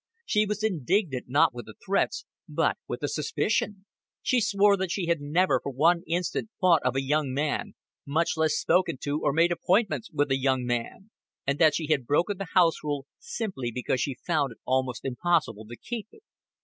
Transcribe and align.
She 0.25 0.47
was 0.47 0.63
indignant 0.63 1.29
not 1.29 1.53
with 1.53 1.67
the 1.67 1.75
threats, 1.85 2.25
but 2.49 2.75
with 2.87 3.01
the 3.01 3.07
suspicion. 3.07 3.85
She 4.23 4.41
swore 4.41 4.75
that 4.77 4.89
she 4.89 5.05
had 5.05 5.21
never 5.21 5.59
for 5.61 5.71
one 5.71 6.01
instant 6.07 6.49
thought 6.59 6.81
of 6.83 6.95
a 6.95 7.03
young 7.03 7.31
man, 7.35 7.75
much 8.03 8.35
less 8.35 8.55
spoken 8.55 8.97
to 9.01 9.21
or 9.21 9.31
made 9.31 9.51
appointments 9.51 10.09
with 10.11 10.31
a 10.31 10.39
young 10.39 10.65
man; 10.65 11.11
and 11.45 11.59
that 11.59 11.75
she 11.75 11.85
had 11.91 12.07
broken 12.07 12.39
the 12.39 12.47
house 12.55 12.83
rule 12.83 13.05
simply 13.19 13.71
because 13.71 14.01
she 14.01 14.15
found 14.25 14.53
it 14.53 14.57
almost 14.65 15.05
impossible 15.05 15.67
to 15.67 15.77
keep 15.77 16.07
it. 16.11 16.23